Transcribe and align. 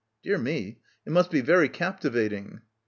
"Dear 0.23 0.39
me. 0.39 0.79
It 1.05 1.11
must 1.11 1.29
be 1.29 1.41
very 1.41 1.69
captivating." 1.69 2.61